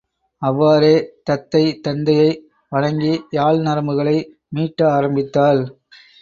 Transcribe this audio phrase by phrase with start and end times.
[0.41, 0.93] அவ்வாறே
[1.29, 2.29] தத்தை தந்தையை
[2.71, 4.17] வணங்கி யாழ் நரம்புகளை
[4.55, 5.61] மீட்ட ஆரம்பித்தாள்.